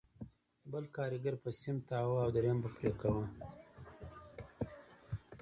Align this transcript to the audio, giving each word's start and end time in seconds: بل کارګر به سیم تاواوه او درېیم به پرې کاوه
بل 0.71 0.85
کارګر 0.95 1.35
به 1.41 1.49
سیم 1.59 1.77
تاواوه 1.87 2.21
او 2.25 2.29
درېیم 2.35 2.57
به 2.63 2.69
پرې 2.75 2.91
کاوه 3.01 3.25